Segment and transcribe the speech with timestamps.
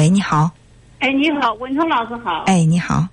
[0.00, 0.50] 喂，你好。
[1.00, 2.44] 哎，你好，文成老师好。
[2.46, 3.06] 哎，你好。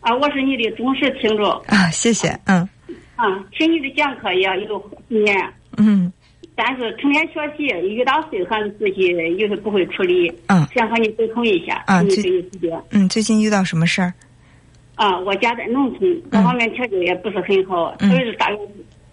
[0.00, 1.48] 啊，我是你的忠实听众。
[1.68, 2.36] 啊，谢谢。
[2.46, 2.68] 嗯。
[3.14, 3.26] 啊，
[3.56, 4.76] 听你的讲课也有
[5.08, 5.36] 几年。
[5.76, 6.12] 嗯。
[6.56, 9.06] 但是成天学习，遇到事还是自己
[9.38, 10.28] 有时不会处理。
[10.48, 10.66] 嗯。
[10.74, 11.80] 想和你沟通一下。
[11.86, 12.50] 啊，最近
[12.90, 14.12] 嗯，最近遇到什么事儿？
[14.96, 18.58] 啊，我家在农村，各方面条件也不是很好，所以是大学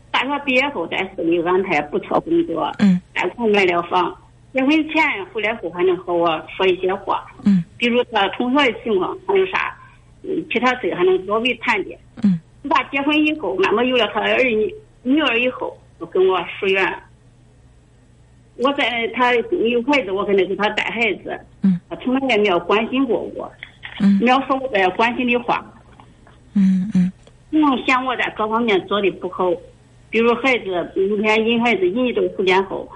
[0.09, 2.71] 大学毕业后在市里安排不错工作。
[2.79, 2.99] 嗯。
[3.13, 4.15] 贷款买了房。
[4.51, 6.27] 结婚前回来后还能和我
[6.57, 9.77] 说一些话，嗯，比如他同学的情况，还有啥，
[10.23, 12.39] 嗯，其他事还能稍微谈点，嗯。
[12.69, 17.03] 他结婚以后，慢慢有了他的儿女女儿以后，就跟我疏远。
[18.57, 23.51] 我在他有孩子，我可能给他带孩子，嗯，他从来也没有关心过我，
[24.01, 25.63] 嗯，没有说过这关心的话，
[26.55, 27.11] 嗯嗯。
[27.51, 29.51] 总嫌我在各方面做的不好，
[30.09, 32.89] 比如孩子，有天引孩子引一段时间后。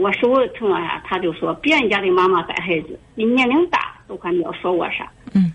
[0.00, 5.10] 我手疼了呀，他就说别人家的妈妈带孩子，你年龄大都还没有说我啥。
[5.34, 5.52] 嗯。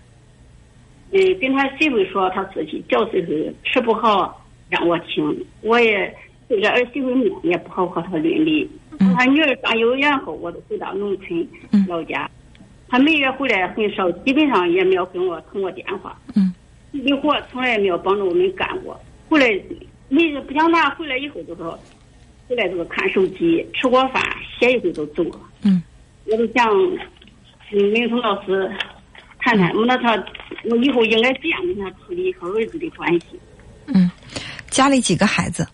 [1.10, 5.44] 嗯，跟他媳妇说他自己叫岁数吃不好，让我听。
[5.62, 6.14] 我也
[6.48, 8.70] 对着儿媳妇面也不好和他论理。
[9.00, 9.14] 嗯。
[9.14, 11.46] 他女儿上幼儿园后，我都回到农村
[11.88, 12.30] 老家。
[12.88, 16.16] 他每月回来很少，基本上也没有跟我通过电话。
[16.36, 16.54] 嗯。
[16.92, 18.98] 的活从来也没有帮助我们干过。
[19.28, 19.46] 回来
[20.08, 21.78] 每日不想拿，回来以后就说。
[22.48, 24.22] 回来就是看手机，吃过饭
[24.58, 25.40] 歇一会就走了。
[25.62, 25.82] 嗯，
[26.26, 26.68] 我就想，
[27.72, 28.70] 嗯，明聪老师
[29.40, 30.16] 谈谈，那他
[30.70, 33.38] 我以后应该怎样跟他处理和儿子的关系？
[33.86, 34.10] 嗯，
[34.70, 35.66] 家里几个孩子？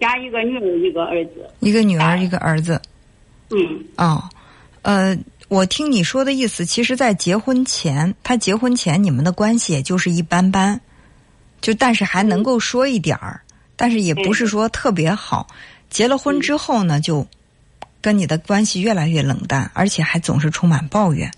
[0.00, 1.48] 家一个女儿，一个儿子。
[1.60, 2.80] 一个女儿，一个儿子。
[3.50, 3.84] 嗯。
[3.96, 4.22] 哦，
[4.82, 5.16] 呃，
[5.48, 10.80] 我听你说的意思，其实，在结婚前，他结婚前你们的关系也就是一般般，
[11.60, 13.40] 就但是还能够说一点儿。
[13.80, 15.46] 但是也不是说特别好，
[15.88, 17.26] 结了婚之后呢，就
[18.02, 21.30] 跟你的关系越来越冷淡，而且还总是充满抱怨。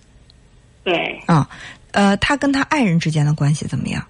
[0.83, 1.23] 对。
[1.27, 1.49] 啊，
[1.93, 4.05] 呃，他跟他爱人之间的关系怎么样？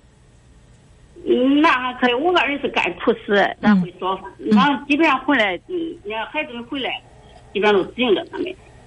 [1.27, 2.14] 嗯，那还可以。
[2.14, 4.25] 我儿子干厨师，咱会做饭。
[4.38, 6.91] 那基本上回来，嗯，你看孩子们回来，
[7.53, 8.47] 基本上都指应着他们。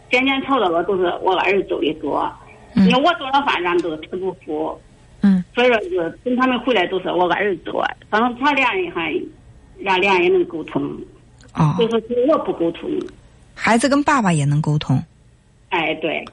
[0.10, 2.28] 天天吵的都是我儿子做的多，
[2.74, 4.82] 因为我做了饭，咱们都吃不服。
[5.26, 9.12] 嗯，所以说是等他们回来都是我儿子做，反正他俩人还，
[9.80, 10.84] 俩俩也能沟通。
[11.56, 11.76] 哦。
[11.80, 11.96] 就是
[12.30, 12.88] 我不沟通。
[13.56, 15.04] 孩子跟爸爸也能沟通。
[15.70, 16.24] 哎，对。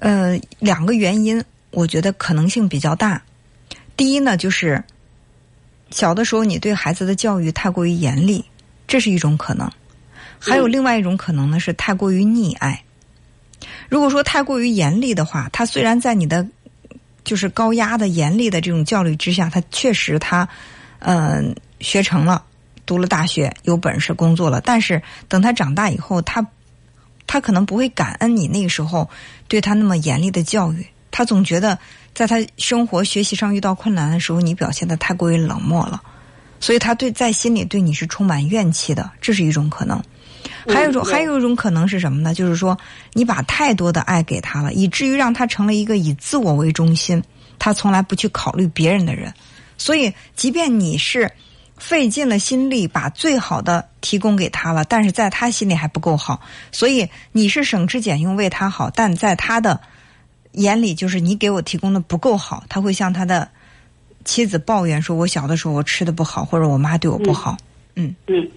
[0.00, 3.22] 呃，两个原因，我觉得可能性比较大。
[3.96, 4.82] 第一呢，就是
[5.90, 8.44] 小的时候你对孩子的教育太过于严厉，
[8.88, 9.68] 这是一种可能；
[10.40, 12.82] 还有另外一种可能呢，是太过于溺爱。
[13.88, 16.44] 如果说太过于严厉的话，他虽然在你的。
[17.26, 20.48] 就是高压的、严厉的这种教育之下，他确实他，
[21.00, 22.44] 嗯，学成了，
[22.86, 24.60] 读了大学，有本事工作了。
[24.60, 26.46] 但是等他长大以后，他
[27.26, 29.10] 他可能不会感恩你那个时候
[29.48, 30.86] 对他那么严厉的教育。
[31.10, 31.76] 他总觉得
[32.14, 36.00] 在他生活、学习上遇到困难的时候，你表现的太过于冷漠了，
[36.60, 39.10] 所以他对在心里对你是充满怨气的。
[39.20, 40.00] 这是一种可能。
[40.68, 42.34] 还有一种，还有一种可能是什么呢？
[42.34, 42.76] 就是说，
[43.12, 47.22] 你把太多的爱给他了，以至于让他成了一个以自我为中心，
[47.58, 49.32] 他从来不去考虑别人的人。
[49.78, 51.30] 所以，即便你是
[51.76, 56.40] 费尽了心力把最好的提供给他了，但是在他心里还不够好。
[56.72, 59.78] 所以，你是省吃俭用为他好，但在他的
[60.52, 62.64] 眼里，就是你给我提供的不够好。
[62.68, 63.48] 他会向他的
[64.24, 67.56] 妻子抱怨说：“我小的时候我吃的不好，或者我妈对我不好。”
[67.94, 68.50] 嗯嗯。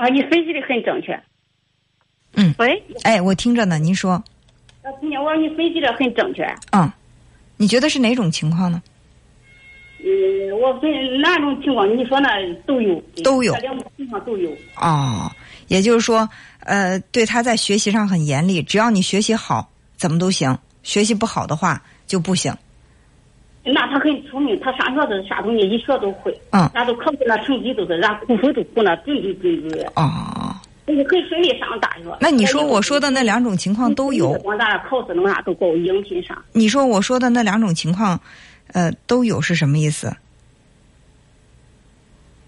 [0.00, 1.12] 啊，你分析的很正确。
[2.32, 2.54] 嗯。
[2.58, 2.82] 喂。
[3.02, 4.12] 哎，我听着呢，您说。
[4.82, 6.42] 啊，听见我说你分析的很正确。
[6.72, 6.90] 嗯，
[7.58, 8.82] 你觉得是哪种情况呢？
[9.98, 10.08] 嗯，
[10.58, 10.90] 我分
[11.20, 11.86] 哪种情况？
[11.94, 12.30] 你说那
[12.66, 12.98] 都有。
[13.22, 13.54] 都有。
[13.56, 14.50] 两种情况都有。
[14.76, 15.30] 哦，
[15.68, 16.26] 也就是说，
[16.60, 22.50] 呃，对他在学习上很严厉，只要你学习好，怎么都行；学习不好的话就不行。
[23.62, 26.34] 那他很聪明，他上学的啥东西一学都会。
[26.50, 26.68] 嗯。
[26.74, 29.86] 那都考出那成绩都是，然苦苦都苦那准准准准。
[29.96, 30.54] 哦。
[30.86, 32.04] 就是很顺利上大学。
[32.20, 34.32] 那你说我说的那两种情况都有。
[34.40, 36.36] 光咱考试弄啥都够应聘上。
[36.52, 38.18] 你说我说的那两种情况，
[38.72, 40.12] 呃，都有是什么意思？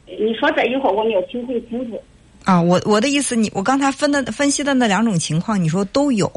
[0.07, 2.03] 你说这一会儿我没有听很清楚。
[2.45, 6.29] 啊，我我的意思，你我刚才分的分析的那两种情况，你说都有，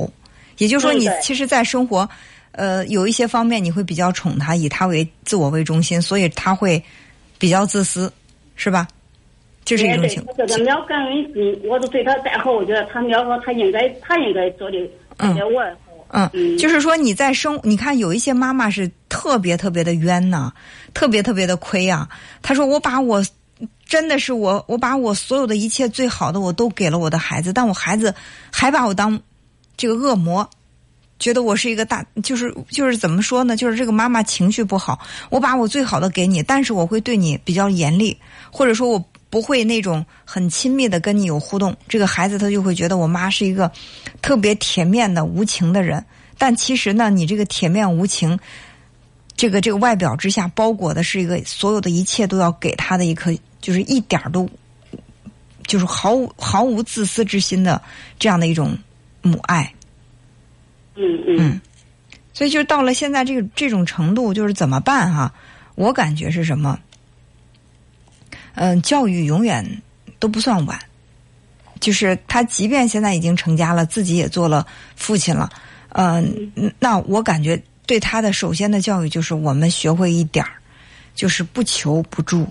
[0.60, 2.08] 也就是说，你其实，在生活。
[2.56, 6.82] 呃，有一些方面你会比较宠他，以他为自我为中心，所以他会
[7.38, 8.12] 比较自私，
[8.56, 8.88] 是吧？
[9.66, 10.38] 这是一种情况。
[10.38, 14.78] 这个没有感恩心，我都对他再好，我觉得他没有说他应该，他应该做的
[15.18, 15.64] 嗯，我
[16.10, 20.54] 嗯，就是说你在生，你看有一些妈妈是特别特别的冤呐，
[20.94, 22.08] 特别特别的亏啊。
[22.42, 23.26] 他说我把我
[23.86, 28.14] 真的是我，我把我所有的一切最好的我都给了我的孩子，但我孩子
[28.52, 29.20] 还把我当
[29.76, 30.50] 这个恶魔。
[31.18, 33.56] 觉得我是一个大，就是就是怎么说呢？
[33.56, 38.18] 就是这个妈妈情绪不好，我把我最好的给你，但是我会对你比较严厉，
[38.52, 41.76] 或者说我不会那种很亲密的跟你有互动。
[41.88, 43.72] 这个孩子他就会觉得我妈是一个
[44.22, 46.04] 特别铁面的无情的人，
[46.38, 48.38] 但其实呢，你这个铁面无情，
[49.38, 54.50] 这个这个外表之下包裹的是一个所有的一切都要给他的一颗，就是一点都
[55.66, 57.82] 就是毫无毫无自私之心的
[58.20, 58.78] 这样的一种
[59.22, 59.74] 母爱。
[60.96, 61.62] 嗯嗯，
[62.34, 65.34] 所以就到了现在这个这种程度，就是怎么办哈？
[65.76, 66.80] 我感觉是什么？
[68.54, 69.82] 嗯，教育永远
[70.20, 70.80] 都不算晚。
[71.82, 74.66] 就是他，即便现在已经成家了，自己也做了
[74.96, 75.50] 父亲了，
[75.90, 80.54] 嗯，那我感觉对他的首先的教育就是我们学会一点儿，
[81.14, 82.48] 就是不求不助。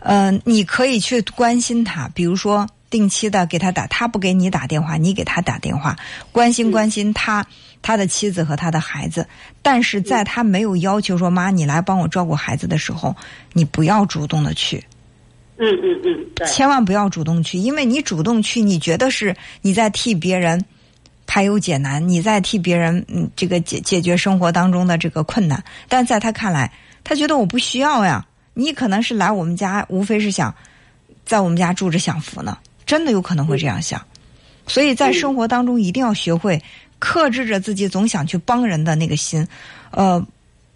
[0.00, 2.68] 嗯，你可以去关心他，比如说。
[2.94, 5.96] 定期的给他打，他不给你打电话，你给他打电话，
[6.30, 7.44] 关心关心他，
[7.82, 9.26] 他的妻子和他的孩子。
[9.62, 13.16] 但是在他没有要求说妈你来帮我照顾孩子的时候，
[13.52, 14.76] 你不要主动的去。
[15.56, 20.64] 嗯嗯嗯，千万不要主动去，因为你主动去，你觉得是你在替别人
[21.26, 25.60] 排忧解难，你在替别人嗯这个解解决生活当中的这个困难。
[25.88, 26.70] 但在他看来，
[27.02, 28.24] 他觉得我不需要呀。
[28.54, 30.54] 你可能是来我们家，无非是想
[31.24, 32.56] 在我们家住着享福呢。
[32.86, 34.00] 真的有可能会这样想，
[34.66, 36.62] 所以在生活当中一定要学会
[36.98, 39.46] 克制着自己总想去帮人的那个心。
[39.90, 40.24] 呃，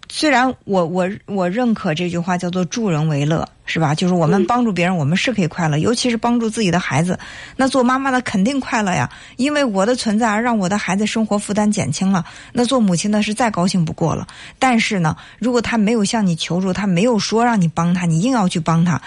[0.09, 3.93] 虽然我我我认可这句话叫做助人为乐，是吧？
[3.93, 7.17] 就是我们帮助别人，我们是可以快乐，尤其是帮助自己的孩子。
[7.55, 9.07] 那做妈妈的肯定快乐呀，
[9.37, 12.25] 因为我的存在而让我的孩子生活负担减轻了。
[12.53, 14.27] 那做母亲的是再高兴不过了。
[14.57, 18.99] 但是呢，如果他没有向你求助，他没有说让你帮他，你硬要去帮他。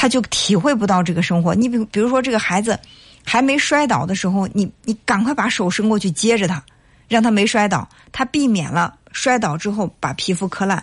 [0.00, 1.54] 他就体会不到这个生活。
[1.54, 2.78] 你比比如说，这个孩子
[3.22, 6.64] 还没摔倒的时候，你你赶快把手伸过去接着他，
[7.06, 7.86] 让他没摔倒。
[8.10, 10.82] 他避免了摔倒之后把皮肤磕烂，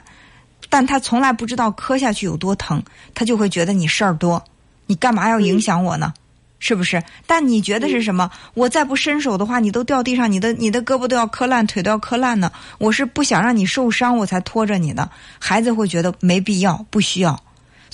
[0.70, 2.80] 但他从来不知道磕下去有多疼，
[3.16, 4.44] 他就会觉得你事儿多，
[4.86, 6.14] 你干嘛要影响我呢？
[6.60, 7.02] 是不是？
[7.26, 8.30] 但你觉得是什么？
[8.54, 12.52] 我再不伸手的话，你都掉地上，你的你的胳膊都要磕烂，腿都要磕烂呢。
[12.78, 15.10] 我是不想让你受伤，我才拖着你的。
[15.40, 17.36] 孩子会觉得没必要，不需要。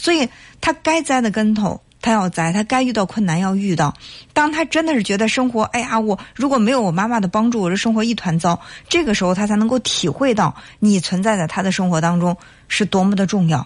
[0.04, 0.28] 所以
[0.60, 3.94] 他该栽的跟头，他要栽；他该遇到困难要遇到。
[4.34, 8.60] 当他真的是觉得生活，哎呀，我如果没有我妈妈的帮助，我这生活一团糟。
[8.90, 12.36] 这个时候，他才能够体会到你存在在他的生活当中
[12.68, 13.66] 是多么的重要。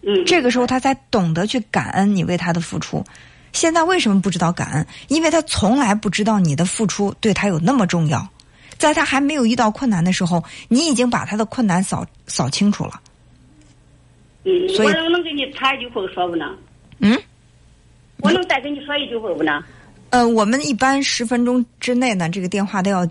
[0.00, 3.04] 嗯，这个时候他才懂得去感恩你为他的付出。
[3.52, 4.86] 现在为什么不知道感恩？
[5.08, 8.26] 因为他从来不知道你的付出对他有那么重要。
[8.78, 12.98] 在他还没有遇到困难的时候，你已经把他的困难扫扫清楚了。
[14.44, 16.50] 嗯，我能能跟你插一句话说不呢？
[17.00, 17.18] 嗯，
[18.20, 19.64] 我能再跟你说一句话不呢？
[20.10, 23.04] 呃，我们一般十分钟之内呢，这个电话都要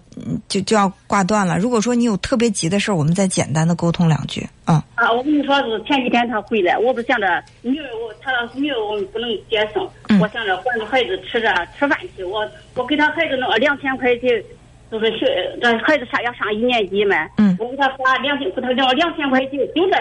[0.47, 1.59] 就就要挂断了。
[1.59, 4.47] 如果说你有特别急的事儿，我们再简单的沟通两句。
[4.67, 4.81] 嗯。
[4.95, 9.83] 啊，我跟你说是前几天他回来，我不想着女儿我他女儿我们不能接送，
[10.21, 14.41] 我想着管着孩子吃着吃饭去，我我给他孩子弄两千块钱，
[14.89, 15.25] 就是学
[15.61, 17.27] 这孩子上要上一年级嘛。
[17.37, 17.52] 嗯。
[17.59, 19.95] 我给他发两千，给他两两千块钱，就这。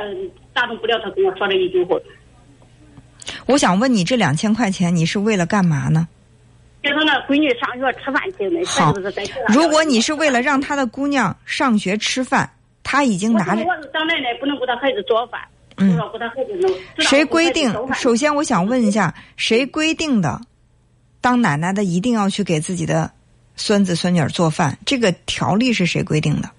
[0.55, 1.97] 打动不了他跟我说了一句话。
[3.47, 6.07] 我想问你，这两千块钱你是为了干嘛呢？
[6.83, 8.61] 给他那闺女上学吃饭去呢。
[8.67, 8.93] 好，
[9.49, 12.53] 如果你是为了让他的姑娘上学吃饭，
[12.83, 13.65] 他已经拿着。
[13.65, 15.41] 我是当奶奶，不能给他孩子做饭。
[15.79, 15.97] 嗯。
[16.13, 16.71] 给他孩子弄。
[16.99, 17.73] 谁规定？
[17.95, 20.39] 首先，我想问一下，谁规定的？
[21.23, 23.11] 当奶奶的一定要去给自己的
[23.57, 24.77] 孙子孙女做饭？
[24.85, 26.51] 这个条例是谁规定的？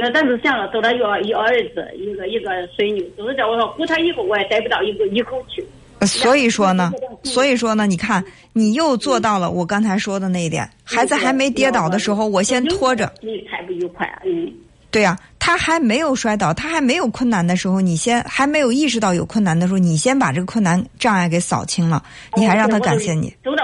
[0.00, 5.62] 那但是想了，都他要一儿子，一个一个孙女，就是这我说，估他以后我也带不到一个一口气。
[6.06, 6.90] 所以说呢，
[7.22, 10.68] 所以说呢，你看，你又做到了我刚才说的那一点。
[10.82, 13.12] 孩子还没跌倒的时候，我先拖着。
[13.20, 14.52] 你太不愉快，嗯。
[14.90, 22.02] 对呀，他还没有摔倒，他还没有困难的时候，你先还没有意识到有困难的时候，你先把这个困难障碍给扫清了，
[22.36, 23.54] 你还让他感谢你，对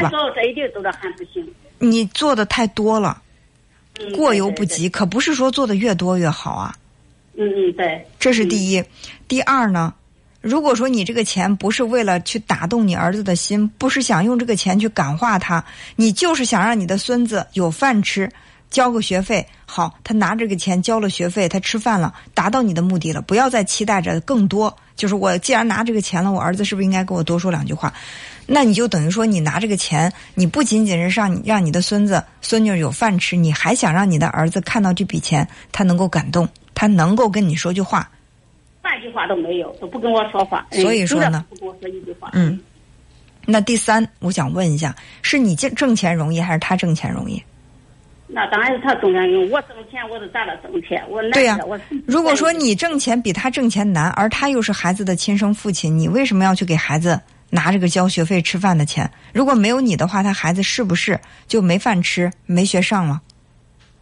[0.00, 0.10] 吧？
[0.34, 1.44] 这一点做的还不行。
[1.78, 3.20] 你做的太多了。
[4.14, 6.74] 过犹不及，可不是说做的越多越好啊。
[7.36, 8.04] 嗯嗯，对。
[8.18, 8.82] 这是第一，
[9.28, 9.94] 第二呢？
[10.40, 15.64] 如果说你这个钱不是为了去打动你儿子的心，不是想用这个钱去感化他，
[15.96, 18.30] 你就是想让你的孙子有饭吃，
[18.70, 19.44] 交个学费。
[19.66, 23.20] 好，他拿这个钱交了学费，他吃饭了，达到你的目的了。
[23.20, 24.74] 不要再期待着更多。
[24.98, 27.90] 就是我既然拿这个钱了，我儿子是不是应该跟我多说两句话？
[28.46, 38.10] 那你就等于说，你拿这个钱，你不仅仅是让你让你的孙子孙女有饭吃，你还想让你的儿子看到这笔钱，他能够感动，他能够跟你说句话。
[38.82, 40.66] 半句话都没有，都不跟我说话。
[40.72, 42.30] 所以说呢，不跟我说一句话。
[42.32, 42.58] 嗯。
[43.46, 47.42] 那第三，我想问一下，是你挣挣钱容易，还是他挣钱容易？
[48.30, 51.02] 那当然是他挣钱用，我挣钱我是咋了挣钱？
[51.08, 57.18] 我对呀、我如果说你挣钱比他挣钱难，而他又是孩子的亲生父亲，你为什么要去给孩子
[57.48, 59.10] 拿这个交学费、吃饭的钱？
[59.32, 63.20] 如果没有你的话，他孩子是不是就没饭吃、没学上了？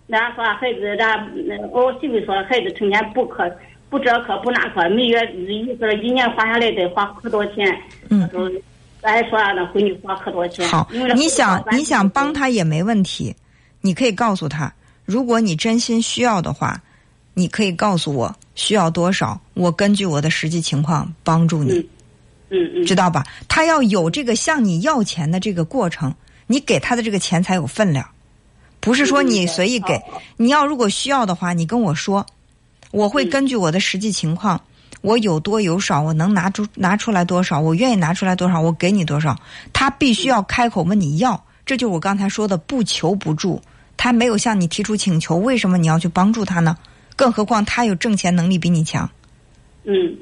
[0.08, 1.16] 那说孩子，那
[1.46, 3.48] 那我媳妇说孩子成天补课，
[3.88, 7.64] 补这课补那课，每月一个一年花下来得花可多钱。
[8.10, 8.50] 嗯都
[9.00, 10.66] 咱还说那闺女花可多钱。
[10.66, 13.34] 好，你想你想帮他也没问题，
[13.86, 14.72] 你可以告诉他，
[15.04, 16.82] 如果你真心需要的话，
[17.34, 21.78] 你可以告诉我需要多少，我根据我的实际情况帮助你，
[22.50, 23.24] 嗯嗯知道吧？
[23.46, 26.12] 他要有这个向你要钱的这个过程，
[26.48, 28.04] 你给他的这个钱才有分量，
[28.80, 30.02] 不是说你随意给。
[30.36, 32.26] 你要如果需要的话，你跟我说，
[32.90, 34.60] 我会嗯根据我的实际情况。
[35.02, 39.38] 我有多有少，我能拿出拿出来多少，我愿意拿出来多少，我给你多少。
[39.72, 43.62] 他必须要开口问你要，这就是我刚才说的不求不助。
[43.96, 46.76] 他没有向你提出请求，为什么你要去帮助他呢？
[47.16, 49.08] 更何况他有挣钱能力比你强，
[49.84, 50.16] 嗯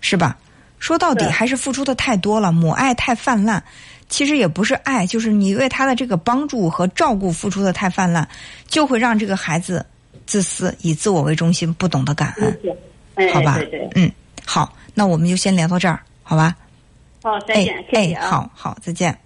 [0.00, 0.36] 是吧？
[0.78, 3.62] 说到底还是付出的太多了，母爱太泛滥。
[4.08, 8.28] 其实也不是爱，就是你为他的这个帮助和照顾付出的太泛滥，
[8.66, 9.86] 就会让这个孩子
[10.26, 14.12] 自私，以自我为中心，不懂得感恩，好吧对对，嗯，
[14.44, 16.54] 好，那我们就先聊到这儿，好吧？
[17.22, 18.18] 好，再哎见，谢谢。
[18.18, 19.21] 好好，再见。